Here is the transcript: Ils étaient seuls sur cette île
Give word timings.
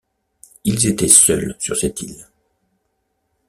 Ils 0.63 0.87
étaient 0.87 1.07
seuls 1.07 1.55
sur 1.59 1.77
cette 1.77 2.01
île 2.01 2.25